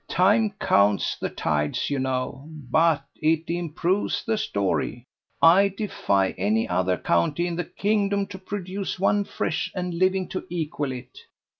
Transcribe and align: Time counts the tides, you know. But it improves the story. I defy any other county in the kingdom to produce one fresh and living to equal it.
Time 0.07 0.49
counts 0.59 1.15
the 1.17 1.29
tides, 1.29 1.91
you 1.91 1.99
know. 1.99 2.49
But 2.71 3.03
it 3.17 3.43
improves 3.51 4.23
the 4.25 4.35
story. 4.35 5.05
I 5.43 5.67
defy 5.67 6.31
any 6.39 6.67
other 6.67 6.97
county 6.97 7.45
in 7.45 7.55
the 7.55 7.65
kingdom 7.65 8.25
to 8.33 8.39
produce 8.39 8.97
one 8.97 9.25
fresh 9.25 9.71
and 9.75 9.93
living 9.93 10.27
to 10.29 10.43
equal 10.49 10.91
it. 10.91 11.19